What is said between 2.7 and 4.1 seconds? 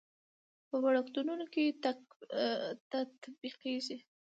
تطبیقېږي.